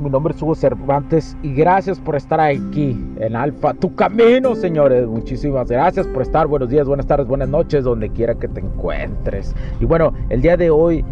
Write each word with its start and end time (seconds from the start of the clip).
mi 0.00 0.08
nombre 0.08 0.34
es 0.34 0.42
Hugo 0.42 0.54
Cervantes 0.54 1.36
y 1.42 1.52
gracias 1.52 2.00
por 2.00 2.16
estar 2.16 2.40
aquí 2.40 2.98
en 3.18 3.36
Alfa, 3.36 3.74
tu 3.74 3.94
camino, 3.94 4.54
señores. 4.54 5.06
Muchísimas 5.06 5.70
gracias 5.70 6.06
por 6.06 6.22
estar. 6.22 6.46
Buenos 6.46 6.70
días, 6.70 6.86
buenas 6.86 7.06
tardes, 7.06 7.26
buenas 7.26 7.48
noches, 7.48 7.84
donde 7.84 8.08
quiera 8.08 8.34
que 8.34 8.48
te 8.48 8.60
encuentres. 8.60 9.54
Y 9.78 9.84
bueno, 9.84 10.14
el 10.30 10.40
día 10.40 10.56
de 10.56 10.70
hoy 10.70 11.04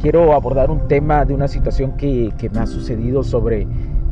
quiero 0.00 0.32
abordar 0.34 0.70
un 0.70 0.86
tema 0.86 1.24
de 1.24 1.34
una 1.34 1.48
situación 1.48 1.96
que, 1.96 2.32
me 2.52 2.60
ha 2.60 2.66
sucedido 2.66 3.24
sobre 3.24 3.66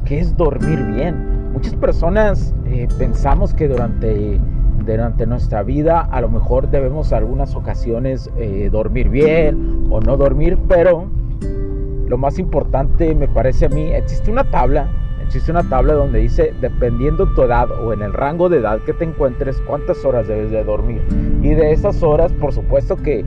qué 0.04 0.18
es 0.18 0.36
dormir 0.36 0.82
bien. 0.94 1.52
Muchas 1.52 1.74
personas 1.76 2.52
eh, 2.66 2.88
pensamos 2.98 3.54
que 3.54 3.68
durante 3.68 4.40
durante 4.84 5.26
nuestra 5.26 5.64
vida 5.64 6.00
a 6.00 6.20
lo 6.20 6.28
mejor 6.28 6.70
debemos 6.70 7.12
algunas 7.12 7.56
ocasiones 7.56 8.30
eh, 8.36 8.68
dormir 8.70 9.08
bien 9.08 9.88
o 9.90 10.00
no 10.00 10.16
dormir, 10.16 10.58
pero 10.68 11.08
lo 12.08 12.18
más 12.18 12.38
importante 12.38 13.14
me 13.14 13.28
parece 13.28 13.66
a 13.66 13.68
mí, 13.68 13.92
existe 13.92 14.30
una 14.30 14.44
tabla, 14.44 14.88
existe 15.22 15.50
una 15.50 15.68
tabla 15.68 15.94
donde 15.94 16.20
dice, 16.20 16.54
dependiendo 16.60 17.26
tu 17.34 17.42
edad 17.42 17.68
o 17.70 17.92
en 17.92 18.02
el 18.02 18.12
rango 18.12 18.48
de 18.48 18.58
edad 18.58 18.80
que 18.80 18.92
te 18.92 19.04
encuentres, 19.04 19.60
cuántas 19.66 20.04
horas 20.04 20.28
debes 20.28 20.50
de 20.50 20.62
dormir. 20.62 21.02
Y 21.42 21.50
de 21.50 21.72
esas 21.72 22.02
horas, 22.02 22.32
por 22.32 22.52
supuesto 22.52 22.96
que, 22.96 23.24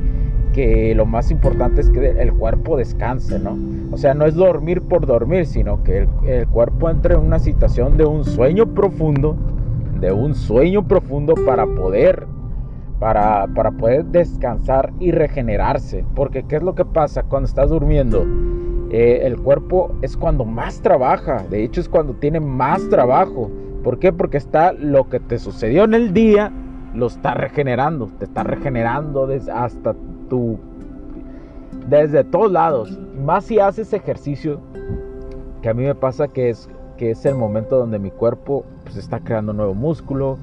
que 0.54 0.96
lo 0.96 1.06
más 1.06 1.30
importante 1.30 1.82
es 1.82 1.90
que 1.90 2.10
el 2.10 2.34
cuerpo 2.34 2.78
descanse, 2.78 3.38
¿no? 3.38 3.58
O 3.92 3.98
sea, 3.98 4.14
no 4.14 4.26
es 4.26 4.36
dormir 4.36 4.82
por 4.82 5.06
dormir, 5.06 5.46
sino 5.46 5.84
que 5.84 6.08
el, 6.26 6.48
cuerpo 6.48 6.90
entre 6.90 7.16
en 7.16 7.22
una 7.22 7.40
situación 7.40 7.98
de 7.98 8.06
un 8.06 8.24
sueño 8.24 8.74
profundo, 8.74 9.36
de 10.00 10.14
un 10.14 10.36
sueño 10.36 10.88
profundo 10.88 11.34
para 11.46 11.66
poder 11.66 12.28
para, 13.00 13.48
para, 13.56 13.72
poder 13.72 14.06
descansar 14.06 14.92
y 15.00 15.12
regenerarse. 15.12 16.04
Porque 16.16 16.44
¿qué 16.44 16.58
es 16.58 16.64
lo 16.64 16.76
que 16.76 16.84
pasa 16.84 17.24
cuando 17.24 17.48
estás 17.48 17.70
durmiendo? 17.70 18.26
Eh, 18.92 19.22
el 19.24 19.40
cuerpo 19.40 19.92
es 20.02 20.18
cuando 20.18 20.46
más 20.46 20.82
trabaja, 20.82 21.44
de 21.50 21.64
hecho 21.64 21.80
es 21.80 21.88
cuando 21.88 22.14
tiene 22.14 22.40
más 22.40 22.88
trabajo. 22.90 23.52
¿Por 23.84 24.00
qué? 24.00 24.12
Porque 24.12 24.38
está 24.38 24.74
lo 24.74 25.10
que 25.10 25.20
te 25.20 25.38
sucedió 25.38 25.84
en 25.84 25.94
el 25.94 26.14
día, 26.14 26.52
lo 26.94 27.08
está 27.08 27.34
regenerando, 27.34 28.08
te 28.18 28.26
está 28.26 28.44
regenerando 28.44 29.28
desde 29.28 29.52
hasta 29.52 29.96
tu... 30.30 30.58
desde 31.88 32.24
todos 32.24 32.52
lados. 32.52 33.00
Más 33.24 33.46
si 33.46 33.60
haces 33.60 33.94
ejercicio, 33.94 34.60
que 35.62 35.70
a 35.70 35.74
mí 35.74 35.84
me 35.84 35.96
pasa 35.96 36.28
que 36.28 36.50
es, 36.50 36.68
que 36.98 37.12
es 37.12 37.26
el 37.26 37.36
momento 37.36 37.78
donde 37.78 38.00
mi 38.00 38.12
cuerpo 38.12 38.66
pues, 38.84 38.98
está 38.98 39.20
creando 39.20 39.54
nuevo 39.54 39.76
músculo, 39.76 40.38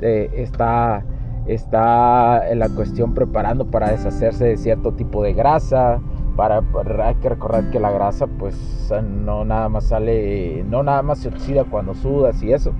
eh, 0.00 0.30
está, 0.34 1.04
está 1.46 2.48
en 2.48 2.60
la 2.60 2.68
cuestión 2.68 3.12
preparando 3.14 3.66
para 3.66 3.90
deshacerse 3.90 4.44
de 4.44 4.56
cierto 4.56 4.92
tipo 4.92 5.22
de 5.22 5.32
grasa, 5.32 6.00
para, 6.38 6.62
hay 7.04 7.16
que 7.16 7.30
recordar 7.30 7.68
que 7.70 7.80
la 7.80 7.90
grasa 7.90 8.28
pues 8.28 8.54
no 9.02 9.44
nada 9.44 9.68
más 9.68 9.86
sale, 9.86 10.64
no 10.70 10.84
nada 10.84 11.02
más 11.02 11.18
se 11.18 11.30
oxida 11.30 11.64
cuando 11.64 11.94
sudas 11.94 12.40
y 12.44 12.52
eso. 12.52 12.70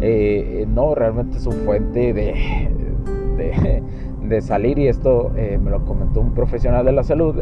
Eh, 0.00 0.64
no, 0.68 0.94
realmente 0.94 1.38
es 1.38 1.46
un 1.48 1.54
fuente 1.64 2.12
de, 2.12 2.70
de, 4.22 4.40
salir 4.40 4.78
y 4.78 4.86
esto 4.86 5.32
eh, 5.34 5.58
me 5.60 5.72
lo 5.72 5.84
comentó 5.84 6.20
un 6.20 6.34
profesional 6.34 6.84
de 6.84 6.92
la 6.92 7.02
salud, 7.02 7.34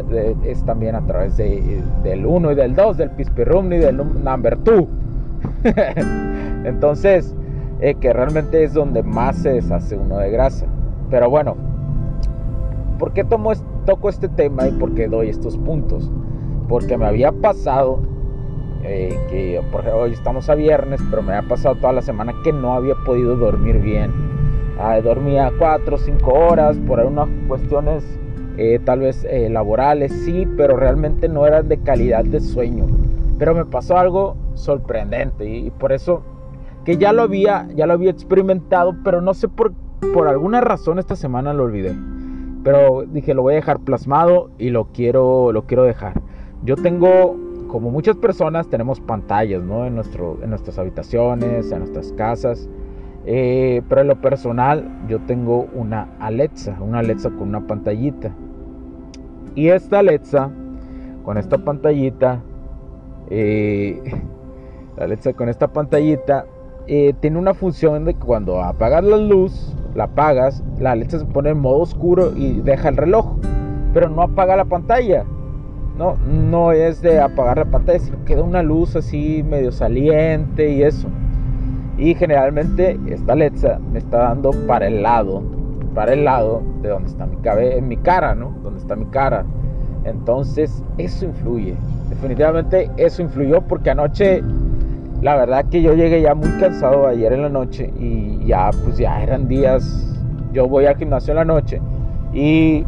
es 0.43 0.65
también 0.65 0.95
a 0.95 1.05
través 1.05 1.37
de, 1.37 1.83
del 2.03 2.25
1 2.25 2.53
y 2.53 2.55
del 2.55 2.75
2, 2.75 2.97
del 2.97 3.11
pispirrumni 3.11 3.77
y 3.77 3.81
del 3.81 3.99
number 3.99 4.57
2. 4.65 4.85
Entonces, 6.65 7.35
eh, 7.81 7.95
que 7.97 8.11
realmente 8.15 8.65
es 8.65 8.73
donde 8.73 9.03
más 9.03 9.37
se 9.37 9.51
deshace 9.51 9.97
uno 9.97 10.17
de 10.17 10.31
grasa. 10.31 10.65
Pero 11.11 11.29
bueno, 11.29 11.57
¿por 13.03 13.13
qué 13.13 13.25
tomo 13.25 13.51
toco 13.85 14.09
este 14.09 14.29
tema 14.29 14.69
y 14.69 14.71
por 14.71 14.95
qué 14.95 15.09
doy 15.09 15.29
estos 15.29 15.59
puntos. 15.59 16.09
Porque 16.69 16.97
me 16.97 17.05
había 17.05 17.33
pasado, 17.33 17.99
eh, 18.85 19.19
que 19.29 19.61
por 19.73 19.85
hoy 19.89 20.13
estamos 20.13 20.49
a 20.49 20.55
viernes, 20.55 21.01
pero 21.11 21.21
me 21.21 21.35
había 21.35 21.49
pasado 21.49 21.75
toda 21.75 21.95
la 21.95 22.03
semana 22.03 22.33
que 22.45 22.53
no 22.53 22.75
había 22.75 22.95
podido 23.05 23.35
dormir 23.35 23.81
bien. 23.81 24.13
Ah, 24.79 25.01
dormía 25.01 25.51
4 25.59 25.97
o 25.97 25.99
5 25.99 26.33
horas 26.33 26.79
por 26.87 27.01
unas 27.01 27.29
cuestiones 27.49 28.05
eh, 28.57 28.79
tal 28.85 29.01
vez 29.01 29.27
eh, 29.29 29.49
laborales, 29.51 30.13
sí, 30.25 30.47
pero 30.57 30.77
realmente 30.77 31.29
no 31.29 31.45
eran 31.45 31.67
de 31.67 31.79
calidad 31.79 32.25
de 32.25 32.39
sueño. 32.39 32.87
Pero 33.37 33.53
me 33.53 33.65
pasó 33.65 33.97
algo 33.97 34.37
sorprendente 34.55 35.45
y, 35.45 35.71
por 35.73 35.91
eso 35.91 36.23
que 36.85 36.99
ya 36.99 37.13
lo 37.13 37.23
había, 37.23 37.67
ya 37.75 37.89
lo 37.89 37.95
había 37.95 38.13
experimentado, 38.13 38.95
pero 39.03 39.21
no 39.21 39.35
sé 39.35 39.49
por, 39.49 39.73
por 40.15 40.29
alguna 40.29 40.61
razón 40.61 41.01
esta 41.01 41.17
semana 41.17 41.53
lo 41.53 41.65
olvidé. 41.65 41.97
Pero 42.63 43.03
dije, 43.03 43.35
lo 43.35 43.43
voy 43.43 43.55
a 43.55 43.57
dejar 43.57 43.81
plasmado 43.81 44.51
y 44.59 44.71
lo 44.71 44.87
quiero, 44.87 45.53
lo 45.53 45.65
quiero 45.65 45.85
dejar. 45.85 46.21
Yo 46.65 46.77
tengo, 46.77 47.37
como 47.69 47.91
muchas 47.91 48.17
personas, 48.17 48.69
tenemos 48.69 49.01
pantallas, 49.01 49.63
¿no? 49.63 49.87
En, 49.87 49.97
nuestro, 49.97 50.39
en 50.43 50.51
nuestras 50.51 50.79
habitaciones, 50.79 51.73
en 51.73 51.81
nuestras 51.81 52.13
casas. 52.13 52.69
Eh, 53.25 53.83
pero 53.89 54.01
en 54.01 54.09
lo 54.09 54.21
personal, 54.21 55.07
yo 55.09 55.21
tengo 55.21 55.67
una 55.75 56.09
Alexa, 56.21 56.77
una 56.81 57.01
Alexa 57.01 57.31
con 57.31 57.49
una 57.49 57.67
pantallita. 57.67 58.33
Y 59.55 59.69
esta 59.69 59.99
Alexa, 59.99 60.51
con 61.25 61.39
esta 61.39 61.59
pantallita, 61.59 62.43
eh, 63.31 64.01
la 64.97 65.05
Alexa 65.05 65.33
con 65.33 65.49
esta 65.49 65.69
pantallita, 65.69 66.47
eh, 66.87 67.15
tiene 67.21 67.39
una 67.39 67.55
función 67.55 68.05
de 68.05 68.15
que 68.15 68.21
cuando 68.21 68.63
apagas 68.63 69.05
la 69.05 69.17
luz, 69.17 69.77
la 69.95 70.05
apagas, 70.05 70.63
la 70.79 70.93
Alexa 70.93 71.19
se 71.19 71.25
pone 71.27 71.51
en 71.51 71.61
modo 71.61 71.81
oscuro 71.81 72.33
y 72.37 72.61
deja 72.61 72.89
el 72.89 72.97
reloj, 72.97 73.37
pero 73.93 74.09
no 74.09 74.23
apaga 74.23 74.57
la 74.57 74.65
pantalla. 74.65 75.25
No, 75.99 76.17
no 76.27 76.73
es 76.73 77.03
de 77.03 77.21
apagar 77.21 77.59
la 77.59 77.65
pantalla, 77.67 77.99
sino 77.99 78.25
queda 78.25 78.43
una 78.43 78.63
luz 78.63 78.97
así 78.97 79.45
medio 79.49 79.71
saliente 79.73 80.71
y 80.71 80.83
eso. 80.83 81.09
Y 81.99 82.15
generalmente 82.15 82.99
esta 83.07 83.35
Alexa 83.35 83.79
me 83.93 83.99
está 83.99 84.19
dando 84.19 84.51
para 84.67 84.87
el 84.87 85.03
lado, 85.03 85.43
para 85.95 86.15
el 86.15 86.25
lado 86.25 86.63
de 86.81 86.89
donde 86.89 87.11
está 87.11 87.27
mi 87.27 87.37
cabeza, 87.37 87.77
en 87.77 87.89
mi 87.89 87.99
cara, 87.99 88.35
¿no? 88.35 88.55
Donde 88.63 88.81
está 88.81 88.97
mi 88.97 89.05
cara. 89.07 89.45
Entonces, 90.05 90.83
eso 90.99 91.27
influye. 91.27 91.77
Definitivamente 92.09 92.91
eso 92.97 93.23
influyó 93.23 93.61
porque 93.63 93.91
anoche 93.91 94.43
la 95.23 95.37
verdad 95.37 95.65
que 95.71 95.81
yo 95.81 95.95
llegué 95.95 96.21
ya 96.21 96.35
muy 96.35 96.51
cansado 96.59 97.07
ayer 97.07 97.33
en 97.33 97.43
la 97.43 97.49
noche 97.49 97.93
y 97.99 98.45
ya 98.45 98.71
pues 98.85 98.99
ya 98.99 99.23
eran 99.23 99.47
días, 99.47 100.13
yo 100.53 100.67
voy 100.67 100.87
al 100.87 100.97
gimnasio 100.97 101.31
en 101.31 101.37
la 101.37 101.45
noche 101.45 101.81
y, 102.35 102.85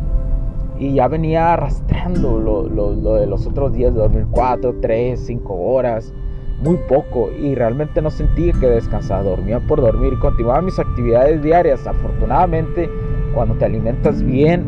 y 0.76 0.94
ya 0.94 1.06
venía 1.06 1.52
arrastrando 1.52 2.40
lo, 2.40 2.68
lo, 2.68 3.14
de 3.14 3.28
los 3.28 3.46
otros 3.46 3.72
días 3.72 3.94
de 3.94 4.00
dormir 4.00 4.26
4, 4.32 4.74
3, 4.82 5.20
5 5.20 5.54
horas, 5.54 6.12
muy 6.60 6.76
poco 6.88 7.30
y 7.30 7.54
realmente 7.54 8.02
no 8.02 8.10
sentí 8.10 8.50
que 8.52 8.66
descansaba, 8.66 9.22
dormía 9.22 9.60
por 9.60 9.80
dormir 9.80 10.18
continuaba 10.18 10.60
mis 10.60 10.78
actividades 10.78 11.40
diarias. 11.40 11.86
Afortunadamente, 11.86 12.90
cuando 13.32 13.54
te 13.54 13.66
alimentas 13.66 14.22
bien, 14.24 14.64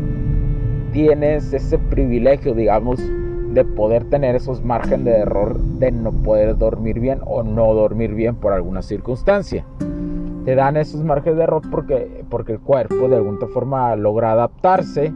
tienes 0.93 1.51
ese 1.51 1.77
privilegio, 1.77 2.53
digamos, 2.53 3.01
de 3.57 3.65
poder 3.65 4.03
tener 4.05 4.35
esos 4.35 4.63
márgenes 4.63 5.05
de 5.05 5.17
error 5.17 5.57
de 5.57 5.91
no 5.91 6.11
poder 6.11 6.55
dormir 6.59 6.99
bien 6.99 7.19
o 7.25 7.41
no 7.41 7.73
dormir 7.73 8.13
bien 8.13 8.35
por 8.35 8.53
alguna 8.53 8.83
circunstancia. 8.83 9.65
Te 10.45 10.53
dan 10.53 10.77
esos 10.77 11.03
márgenes 11.03 11.37
de 11.37 11.43
error 11.43 11.63
porque, 11.71 12.23
porque 12.29 12.53
el 12.53 12.59
cuerpo 12.59 13.09
de 13.09 13.15
alguna 13.15 13.47
forma 13.47 13.95
logra 13.95 14.33
adaptarse 14.33 15.11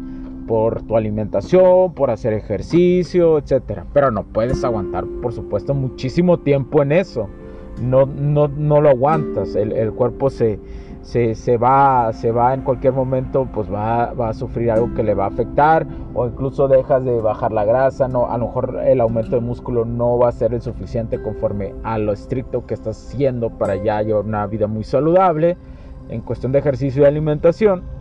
por 0.48 0.82
tu 0.82 0.98
alimentación, 0.98 1.94
por 1.94 2.10
hacer 2.10 2.34
ejercicio, 2.34 3.38
etc. 3.38 3.84
Pero 3.94 4.10
no 4.10 4.24
puedes 4.24 4.64
aguantar, 4.64 5.06
por 5.22 5.34
supuesto, 5.34 5.76
muchísimo 5.76 6.40
tiempo 6.40 6.82
en 6.82 6.94
eso. 6.94 7.30
No, 7.80 8.08
no, 8.08 8.48
no 8.48 8.82
lo 8.82 8.90
aguantas. 8.90 9.56
El, 9.56 9.72
el 9.72 9.94
cuerpo 9.94 10.32
se, 10.32 10.60
se, 11.02 11.36
se, 11.36 11.58
va, 11.58 12.12
se 12.14 12.32
va 12.32 12.54
en 12.54 12.62
cualquier 12.62 12.94
momento, 12.94 13.48
pues 13.54 13.72
va, 13.72 14.14
va, 14.14 14.30
a 14.30 14.34
sufrir 14.34 14.72
algo 14.72 14.94
que 14.94 15.04
le 15.04 15.14
va 15.14 15.26
a 15.26 15.28
afectar 15.28 15.88
o 16.14 16.28
incluso 16.28 16.68
dejas 16.68 17.04
de 17.04 17.20
bajar 17.22 17.52
la 17.52 17.66
grasa, 17.66 18.08
no, 18.08 18.30
a 18.30 18.38
lo 18.38 18.48
mejor 18.48 18.82
el 18.86 19.02
aumento 19.02 19.32
de 19.32 19.42
músculo 19.42 19.86
no 19.86 20.18
va 20.18 20.30
a 20.30 20.32
ser 20.32 20.54
el 20.54 20.62
suficiente 20.62 21.22
conforme 21.22 21.74
a 21.84 21.98
lo 21.98 22.14
estricto 22.14 22.66
que 22.66 22.74
estás 22.74 23.08
haciendo 23.08 23.50
para 23.50 23.76
ya 23.76 24.02
llevar 24.02 24.26
una 24.26 24.46
vida 24.48 24.68
muy 24.68 24.84
saludable 24.84 25.58
en 26.10 26.22
cuestión 26.22 26.52
de 26.52 26.60
ejercicio 26.60 27.04
y 27.04 27.06
alimentación. 27.06 28.01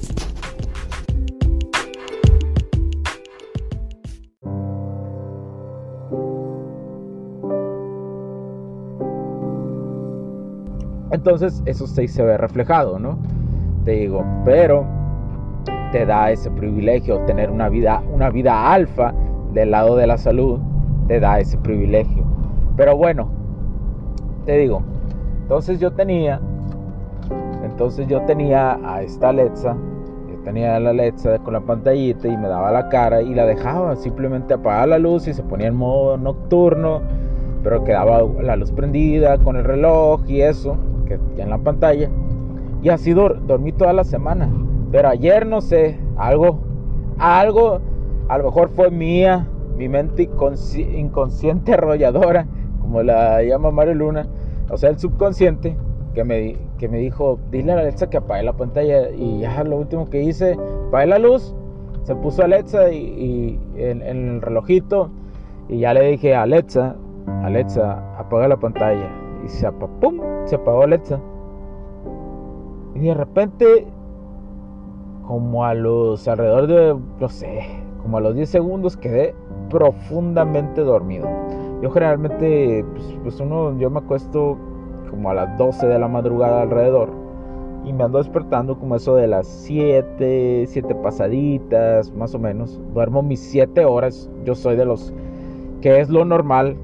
Entonces 11.21 11.61
eso 11.67 11.85
sí 11.85 12.07
se 12.07 12.23
ve 12.23 12.35
reflejado, 12.35 12.97
¿no? 12.97 13.19
Te 13.85 13.91
digo, 13.91 14.25
pero 14.43 14.87
te 15.91 16.03
da 16.03 16.31
ese 16.31 16.49
privilegio, 16.49 17.19
tener 17.25 17.51
una 17.51 17.69
vida, 17.69 18.01
una 18.11 18.31
vida 18.31 18.73
alfa 18.73 19.13
del 19.53 19.69
lado 19.69 19.95
de 19.95 20.07
la 20.07 20.17
salud, 20.17 20.59
te 21.07 21.19
da 21.19 21.39
ese 21.39 21.59
privilegio. 21.59 22.23
Pero 22.75 22.97
bueno, 22.97 23.29
te 24.47 24.57
digo, 24.57 24.81
entonces 25.43 25.79
yo 25.79 25.91
tenía, 25.91 26.41
entonces 27.63 28.07
yo 28.07 28.21
tenía 28.21 28.79
a 28.83 29.03
esta 29.03 29.29
Alexa, 29.29 29.77
yo 30.27 30.39
tenía 30.43 30.79
la 30.79 30.89
Alexa 30.89 31.37
con 31.37 31.53
la 31.53 31.61
pantallita 31.61 32.27
y 32.27 32.35
me 32.35 32.47
daba 32.47 32.71
la 32.71 32.89
cara 32.89 33.21
y 33.21 33.35
la 33.35 33.45
dejaba, 33.45 33.95
simplemente 33.95 34.55
apagaba 34.55 34.87
la 34.87 34.97
luz 34.97 35.27
y 35.27 35.35
se 35.35 35.43
ponía 35.43 35.67
en 35.67 35.75
modo 35.75 36.17
nocturno, 36.17 36.99
pero 37.61 37.83
quedaba 37.83 38.23
la 38.41 38.55
luz 38.55 38.71
prendida 38.71 39.37
con 39.37 39.55
el 39.55 39.65
reloj 39.65 40.21
y 40.27 40.41
eso 40.41 40.77
en 41.37 41.49
la 41.49 41.57
pantalla. 41.57 42.09
Y 42.81 42.89
así 42.89 43.13
dormí 43.13 43.71
toda 43.71 43.93
la 43.93 44.03
semana. 44.03 44.49
Pero 44.91 45.09
ayer 45.09 45.45
no 45.45 45.61
sé, 45.61 45.97
algo, 46.17 46.59
algo, 47.17 47.79
a 48.27 48.37
lo 48.37 48.45
mejor 48.45 48.69
fue 48.69 48.91
mía, 48.91 49.47
mi 49.77 49.87
mente 49.87 50.23
inconsciente 50.23 51.73
arrolladora, 51.73 52.45
como 52.81 53.01
la 53.01 53.41
llama 53.43 53.71
Mario 53.71 53.93
Luna, 53.93 54.27
o 54.69 54.77
sea, 54.77 54.89
el 54.89 54.99
subconsciente, 54.99 55.77
que 56.13 56.25
me, 56.25 56.57
que 56.77 56.89
me 56.89 56.97
dijo, 56.97 57.39
dile 57.51 57.71
a 57.71 57.75
Alexa 57.79 58.09
que 58.09 58.17
apague 58.17 58.43
la 58.43 58.53
pantalla. 58.53 59.09
Y 59.11 59.39
ya 59.39 59.63
lo 59.63 59.77
último 59.77 60.09
que 60.09 60.23
hice, 60.23 60.57
apague 60.87 61.07
la 61.07 61.19
luz, 61.19 61.55
se 62.03 62.15
puso 62.15 62.43
Alexa 62.43 62.91
y, 62.91 63.59
en, 63.75 64.01
el 64.01 64.41
relojito, 64.41 65.09
y 65.69 65.79
ya 65.79 65.93
le 65.93 66.11
dije 66.11 66.35
a 66.35 66.41
Alexa, 66.41 66.95
Alexa, 67.43 68.17
apaga 68.17 68.49
la 68.49 68.57
pantalla 68.57 69.20
y 69.43 69.49
se, 69.49 69.67
apagó, 69.67 70.13
se 70.45 70.55
apagó 70.55 70.83
Alexa. 70.83 71.19
Y 72.95 72.99
de 72.99 73.13
repente, 73.13 73.87
como 75.27 75.65
a 75.65 75.73
los 75.73 76.27
alrededor 76.27 76.67
de, 76.67 76.97
no 77.19 77.29
sé, 77.29 77.61
como 78.01 78.17
a 78.17 78.21
los 78.21 78.35
10 78.35 78.49
segundos 78.49 78.97
quedé 78.97 79.33
profundamente 79.69 80.81
dormido. 80.81 81.27
Yo 81.81 81.89
generalmente, 81.89 82.85
pues, 82.91 83.17
pues, 83.23 83.39
uno, 83.39 83.77
yo 83.79 83.89
me 83.89 83.99
acuesto 83.99 84.57
como 85.09 85.29
a 85.29 85.33
las 85.33 85.57
12 85.57 85.87
de 85.87 85.99
la 85.99 86.07
madrugada 86.07 86.61
alrededor. 86.61 87.09
Y 87.83 87.93
me 87.93 88.03
ando 88.03 88.19
despertando 88.19 88.77
como 88.77 88.95
eso 88.95 89.15
de 89.15 89.27
las 89.27 89.47
7, 89.47 90.65
7 90.67 90.95
pasaditas, 90.95 92.11
más 92.13 92.35
o 92.35 92.39
menos. 92.39 92.79
Duermo 92.93 93.23
mis 93.23 93.39
7 93.39 93.85
horas. 93.85 94.29
Yo 94.45 94.53
soy 94.53 94.75
de 94.75 94.85
los 94.85 95.11
que 95.81 95.99
es 95.99 96.09
lo 96.09 96.23
normal 96.25 96.77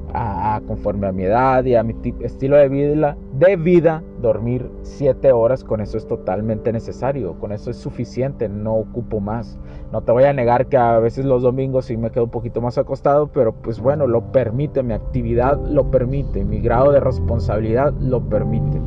conforme 0.68 1.08
a 1.08 1.12
mi 1.12 1.24
edad 1.24 1.64
y 1.66 1.76
a 1.76 1.84
mi 1.84 1.96
estilo 2.22 2.58
de 2.58 2.68
vida, 2.68 3.16
de 3.34 3.56
vida, 3.56 4.04
dormir 4.22 4.72
7 4.82 5.32
horas, 5.32 5.64
con 5.64 5.82
eso 5.82 5.98
es 5.98 6.08
totalmente 6.08 6.74
necesario, 6.74 7.36
con 7.40 7.52
eso 7.52 7.70
es 7.70 7.78
suficiente, 7.78 8.50
no 8.50 8.74
ocupo 8.74 9.20
más. 9.20 9.60
No 9.92 10.02
te 10.02 10.12
voy 10.12 10.24
a 10.24 10.34
negar 10.34 10.66
que 10.66 10.78
a 10.78 10.98
veces 10.98 11.26
los 11.26 11.44
domingos 11.44 11.86
sí 11.86 11.96
me 11.96 12.10
quedo 12.10 12.24
un 12.24 12.32
poquito 12.32 12.60
más 12.60 12.80
acostado, 12.80 13.28
pero 13.28 13.54
pues 13.54 13.80
bueno, 13.80 14.08
lo 14.08 14.32
permite, 14.32 14.82
mi 14.82 14.94
actividad 14.94 15.60
lo 15.64 15.92
permite, 15.92 16.44
mi 16.44 16.60
grado 16.60 16.92
de 16.92 17.00
responsabilidad 17.00 17.94
lo 18.02 18.22
permite. 18.22 18.82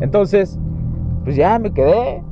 Entonces, 0.00 0.58
pues 1.24 1.36
ya 1.36 1.58
me 1.58 1.72
quedé 1.72 2.22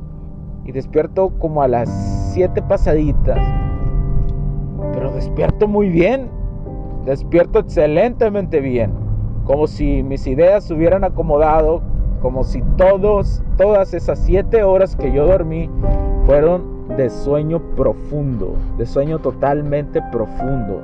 y 0.65 0.71
despierto 0.71 1.31
como 1.39 1.63
a 1.63 1.67
las 1.67 1.89
7 2.33 2.61
pasaditas, 2.61 3.39
pero 4.93 5.11
despierto 5.11 5.67
muy 5.67 5.89
bien 5.89 6.29
despierto 7.05 7.59
excelentemente 7.59 8.59
bien, 8.59 8.91
como 9.45 9.67
si 9.67 10.03
mis 10.03 10.25
ideas 10.27 10.65
se 10.65 10.73
hubieran 10.73 11.03
acomodado, 11.03 11.81
como 12.21 12.43
si 12.43 12.61
todos, 12.77 13.43
todas 13.57 13.93
esas 13.93 14.19
siete 14.19 14.63
horas 14.63 14.95
que 14.95 15.11
yo 15.11 15.25
dormí 15.25 15.69
fueron 16.25 16.87
de 16.95 17.09
sueño 17.09 17.59
profundo, 17.75 18.55
de 18.77 18.85
sueño 18.85 19.19
totalmente 19.19 20.01
profundo. 20.11 20.81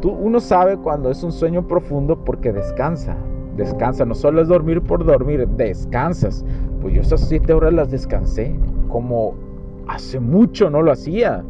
Tú, 0.00 0.12
uno 0.12 0.40
sabe 0.40 0.78
cuando 0.78 1.10
es 1.10 1.22
un 1.22 1.32
sueño 1.32 1.66
profundo 1.66 2.16
porque 2.24 2.52
descansa, 2.52 3.16
descansa, 3.56 4.06
no 4.06 4.14
solo 4.14 4.40
es 4.40 4.48
dormir 4.48 4.80
por 4.80 5.04
dormir, 5.04 5.46
descansas. 5.48 6.44
Pues 6.80 6.94
yo 6.94 7.02
esas 7.02 7.20
siete 7.28 7.52
horas 7.52 7.74
las 7.74 7.90
descansé, 7.90 8.56
como 8.88 9.34
hace 9.86 10.20
mucho 10.20 10.70
no 10.70 10.80
lo 10.80 10.92
hacía. 10.92 11.44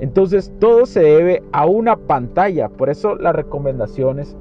Entonces 0.00 0.52
todo 0.58 0.86
se 0.86 1.00
debe 1.00 1.42
a 1.52 1.66
una 1.66 1.96
pantalla. 1.96 2.68
Por 2.70 2.88
eso 2.88 3.16
las 3.16 3.34
recomendaciones 3.34 4.36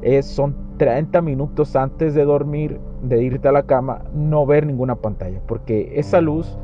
es, 0.00 0.26
son 0.26 0.54
30 0.78 1.20
minutos 1.20 1.76
antes 1.76 2.14
de 2.14 2.24
dormir, 2.24 2.80
de 3.02 3.22
irte 3.22 3.48
a 3.48 3.52
la 3.52 3.62
cama, 3.64 4.02
no 4.14 4.46
ver 4.46 4.66
ninguna 4.66 4.96
pantalla. 4.96 5.38
Porque 5.46 5.92
esa 5.94 6.20
luz 6.22 6.58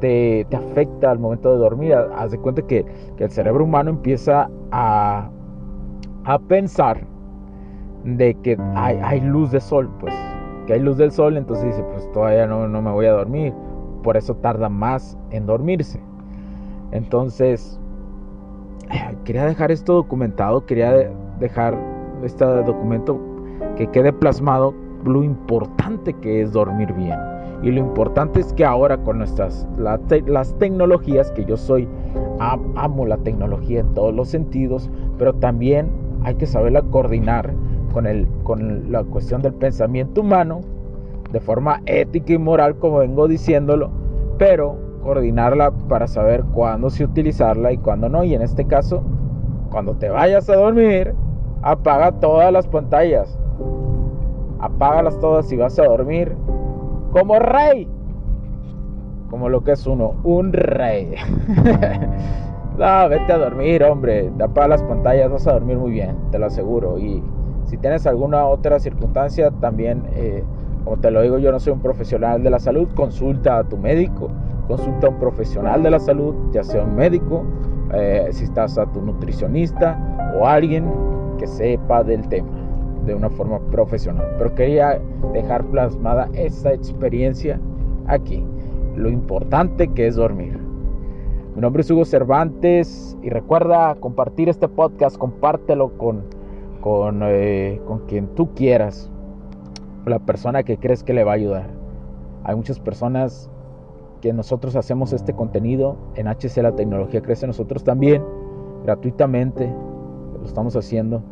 te, 0.00 0.46
afecta 0.52 1.10
al 1.10 1.18
momento 1.18 1.50
de 1.52 1.58
dormir. 1.58 1.94
Haz 1.94 2.32
de 2.32 2.38
cuenta 2.38 2.62
que, 2.62 2.84
el 3.18 3.30
cerebro 3.30 3.64
humano 3.64 3.90
empieza 3.90 4.50
a, 4.70 5.30
a 6.24 6.38
pensar 6.38 7.00
de 8.04 8.34
que 8.42 8.58
hay, 8.74 8.98
hay, 9.02 9.20
luz 9.22 9.50
de 9.52 9.60
sol. 9.60 9.88
Pues 10.00 10.14
que 10.66 10.74
hay 10.74 10.80
luz 10.80 10.98
del 10.98 11.12
sol. 11.12 11.38
Entonces 11.38 11.64
dice, 11.64 11.82
pues 11.94 12.12
todavía 12.12 12.46
no, 12.46 12.68
no 12.68 12.82
me 12.82 12.90
voy 12.90 13.06
a 13.06 13.12
dormir. 13.12 13.54
Por 14.02 14.18
eso 14.18 14.34
tarda 14.36 14.68
más 14.68 15.16
en 15.30 15.46
dormirse. 15.46 15.98
Entonces, 16.92 17.80
quería 19.24 19.44
dejar 19.44 19.70
esto 19.70 19.94
documentado, 19.94 20.64
quería 20.66 21.10
dejar 21.40 21.76
este 22.22 22.44
documento 22.44 23.18
que 23.76 23.86
quede 23.88 24.12
plasmado 24.12 24.74
lo 25.04 25.22
importante 25.22 26.12
que 26.14 26.42
es 26.42 26.52
dormir 26.52 26.92
bien. 26.92 27.18
Y 27.62 27.70
lo 27.70 27.80
importante 27.80 28.40
es 28.40 28.52
que 28.52 28.64
ahora 28.64 28.98
con 28.98 29.18
nuestras 29.18 29.66
las 29.78 30.54
tecnologías, 30.58 31.30
que 31.32 31.44
yo 31.44 31.56
soy, 31.56 31.88
amo 32.38 33.06
la 33.06 33.16
tecnología 33.18 33.80
en 33.80 33.94
todos 33.94 34.14
los 34.14 34.28
sentidos, 34.28 34.90
pero 35.18 35.34
también 35.34 35.90
hay 36.22 36.34
que 36.34 36.46
saberla 36.46 36.82
coordinar 36.82 37.52
con, 37.92 38.06
el, 38.06 38.26
con 38.42 38.92
la 38.92 39.04
cuestión 39.04 39.42
del 39.42 39.54
pensamiento 39.54 40.20
humano, 40.20 40.60
de 41.32 41.40
forma 41.40 41.80
ética 41.86 42.34
y 42.34 42.38
moral, 42.38 42.76
como 42.78 42.98
vengo 42.98 43.26
diciéndolo, 43.26 43.90
pero 44.38 44.76
coordinarla 45.06 45.70
para 45.88 46.08
saber 46.08 46.42
cuándo 46.52 46.90
sí 46.90 47.04
utilizarla 47.04 47.72
y 47.72 47.78
cuándo 47.78 48.08
no. 48.08 48.24
Y 48.24 48.34
en 48.34 48.42
este 48.42 48.66
caso, 48.66 49.02
cuando 49.70 49.94
te 49.94 50.08
vayas 50.08 50.50
a 50.50 50.56
dormir, 50.56 51.14
apaga 51.62 52.12
todas 52.12 52.52
las 52.52 52.66
pantallas. 52.66 53.38
Apágalas 54.58 55.18
todas 55.20 55.50
y 55.52 55.56
vas 55.56 55.78
a 55.78 55.84
dormir 55.84 56.36
como 57.12 57.38
rey. 57.38 57.88
Como 59.30 59.48
lo 59.48 59.62
que 59.62 59.72
es 59.72 59.86
uno, 59.86 60.14
un 60.24 60.52
rey. 60.52 61.14
No, 62.78 63.08
vete 63.08 63.32
a 63.32 63.38
dormir, 63.38 63.82
hombre. 63.84 64.30
Apaga 64.38 64.68
las 64.68 64.82
pantallas, 64.82 65.30
vas 65.30 65.46
a 65.46 65.52
dormir 65.54 65.78
muy 65.78 65.92
bien, 65.92 66.14
te 66.30 66.38
lo 66.38 66.44
aseguro. 66.44 66.98
Y 66.98 67.22
si 67.64 67.78
tienes 67.78 68.06
alguna 68.06 68.44
otra 68.44 68.78
circunstancia, 68.78 69.50
también, 69.50 70.02
eh, 70.14 70.44
como 70.84 70.98
te 70.98 71.10
lo 71.10 71.22
digo, 71.22 71.38
yo 71.38 71.50
no 71.52 71.58
soy 71.58 71.72
un 71.72 71.80
profesional 71.80 72.42
de 72.42 72.50
la 72.50 72.58
salud, 72.58 72.86
consulta 72.94 73.56
a 73.56 73.64
tu 73.64 73.78
médico, 73.78 74.28
consulta 74.66 75.06
a 75.06 75.10
un 75.10 75.18
profesional 75.18 75.82
de 75.82 75.90
la 75.90 75.98
salud, 75.98 76.34
ya 76.52 76.62
sea 76.62 76.82
un 76.82 76.96
médico, 76.96 77.44
eh, 77.92 78.28
si 78.30 78.44
estás 78.44 78.78
a 78.78 78.86
tu 78.86 79.00
nutricionista 79.00 79.98
o 80.38 80.46
alguien 80.46 80.90
que 81.38 81.46
sepa 81.46 82.02
del 82.02 82.28
tema 82.28 82.48
de 83.06 83.14
una 83.14 83.30
forma 83.30 83.58
profesional. 83.70 84.26
Pero 84.38 84.54
quería 84.54 85.00
dejar 85.32 85.64
plasmada 85.66 86.28
esa 86.34 86.72
experiencia 86.72 87.60
aquí. 88.06 88.44
Lo 88.96 89.08
importante 89.08 89.88
que 89.88 90.06
es 90.06 90.16
dormir. 90.16 90.58
Mi 91.54 91.62
nombre 91.62 91.82
es 91.82 91.90
Hugo 91.90 92.04
Cervantes 92.04 93.16
y 93.22 93.30
recuerda 93.30 93.94
compartir 93.94 94.48
este 94.48 94.68
podcast, 94.68 95.16
compártelo 95.16 95.96
con, 95.96 96.24
con, 96.80 97.20
eh, 97.22 97.80
con 97.86 98.00
quien 98.00 98.26
tú 98.34 98.52
quieras, 98.54 99.10
la 100.04 100.18
persona 100.18 100.64
que 100.64 100.76
crees 100.76 101.02
que 101.02 101.14
le 101.14 101.24
va 101.24 101.32
a 101.32 101.36
ayudar. 101.36 101.70
Hay 102.44 102.56
muchas 102.56 102.78
personas 102.78 103.50
nosotros 104.32 104.76
hacemos 104.76 105.12
este 105.12 105.34
contenido 105.34 105.96
en 106.14 106.26
HC 106.26 106.62
La 106.62 106.74
Tecnología 106.74 107.22
Crece 107.22 107.46
nosotros 107.46 107.84
también, 107.84 108.22
gratuitamente, 108.84 109.72
lo 110.38 110.44
estamos 110.44 110.76
haciendo. 110.76 111.22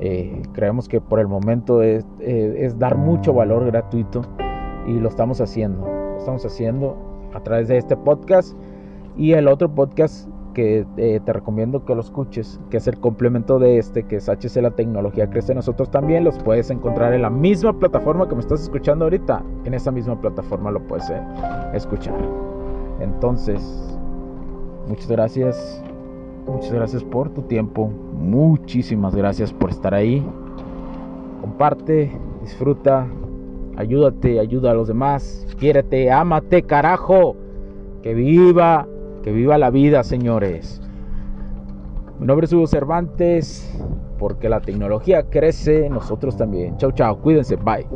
Eh, 0.00 0.42
creemos 0.52 0.88
que 0.88 1.00
por 1.00 1.20
el 1.20 1.28
momento 1.28 1.82
eh, 1.82 2.02
es 2.18 2.78
dar 2.78 2.96
mucho 2.96 3.32
valor 3.32 3.66
gratuito 3.66 4.22
y 4.86 4.94
lo 4.94 5.08
estamos 5.08 5.40
haciendo. 5.40 5.86
Lo 5.86 6.16
estamos 6.18 6.44
haciendo 6.44 6.96
a 7.34 7.40
través 7.40 7.68
de 7.68 7.78
este 7.78 7.96
podcast 7.96 8.56
y 9.16 9.32
el 9.32 9.48
otro 9.48 9.72
podcast 9.72 10.28
que 10.52 10.86
eh, 10.96 11.20
te 11.24 11.32
recomiendo 11.32 11.84
que 11.84 11.94
lo 11.94 12.00
escuches, 12.00 12.60
que 12.70 12.76
es 12.76 12.86
el 12.86 12.98
complemento 12.98 13.58
de 13.58 13.78
este, 13.78 14.04
que 14.04 14.16
es 14.16 14.28
HC 14.28 14.62
La 14.62 14.70
Tecnología 14.70 15.28
Crece 15.28 15.54
Nosotros 15.54 15.90
también, 15.90 16.24
los 16.24 16.38
puedes 16.38 16.70
encontrar 16.70 17.12
en 17.14 17.22
la 17.22 17.30
misma 17.30 17.78
plataforma 17.78 18.28
que 18.28 18.34
me 18.34 18.40
estás 18.40 18.62
escuchando 18.62 19.04
ahorita. 19.04 19.42
En 19.64 19.74
esa 19.74 19.90
misma 19.90 20.20
plataforma 20.20 20.70
lo 20.70 20.80
puedes 20.86 21.10
eh, 21.10 21.20
escuchar. 21.74 22.14
Entonces, 23.00 23.98
muchas 24.88 25.10
gracias. 25.10 25.82
Muchas 26.46 26.72
gracias 26.72 27.04
por 27.04 27.30
tu 27.30 27.42
tiempo. 27.42 27.90
Muchísimas 28.18 29.14
gracias 29.14 29.52
por 29.52 29.70
estar 29.70 29.94
ahí. 29.94 30.26
Comparte, 31.40 32.10
disfruta, 32.40 33.06
ayúdate, 33.76 34.40
ayuda 34.40 34.72
a 34.72 34.74
los 34.74 34.88
demás. 34.88 35.46
Quiérete, 35.58 36.10
ámate, 36.10 36.62
carajo. 36.62 37.36
Que 38.02 38.14
viva 38.14 38.88
que 39.22 39.32
viva 39.32 39.56
la 39.58 39.70
vida, 39.70 40.02
señores. 40.04 40.80
Mi 42.18 42.26
nombre 42.26 42.46
es 42.46 42.52
Hugo 42.52 42.66
Cervantes, 42.66 43.72
porque 44.18 44.48
la 44.48 44.60
tecnología 44.60 45.30
crece, 45.30 45.88
nosotros 45.88 46.36
también. 46.36 46.76
Chao, 46.76 46.92
chao, 46.92 47.20
cuídense, 47.20 47.56
bye. 47.56 47.86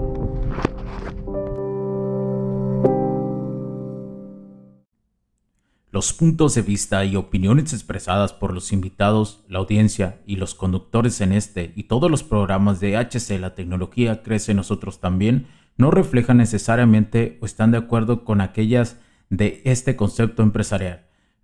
Los 5.91 6.13
puntos 6.13 6.55
de 6.55 6.63
vista 6.63 7.05
y 7.07 7.17
opiniones 7.17 7.73
expresadas 7.73 8.33
por 8.35 8.53
los 8.53 8.73
invitados, 8.73 9.45
la 9.49 9.61
audiencia 9.61 10.21
y 10.27 10.37
los 10.37 10.55
conductores 10.55 11.21
en 11.23 11.33
este 11.33 11.73
y 11.75 11.85
todos 11.85 12.11
los 12.11 12.23
programas 12.23 12.81
de 12.81 12.99
HC 12.99 13.41
La 13.41 13.55
Tecnología 13.55 14.23
Crece 14.23 14.53
Nosotros 14.53 15.01
también 15.01 15.47
no 15.79 15.91
reflejan 15.91 16.37
necesariamente 16.37 17.39
o 17.41 17.47
están 17.47 17.71
de 17.71 17.79
acuerdo 17.79 18.25
con 18.25 18.43
aquellas 18.43 18.99
de 19.31 19.63
este 19.65 19.97
concepto 19.97 20.43
empresarial 20.43 21.07